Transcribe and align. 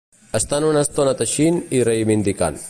Estan 0.37 0.65
una 0.69 0.81
estona 0.87 1.13
teixint 1.21 1.61
i 1.81 1.83
reivindicant. 1.91 2.59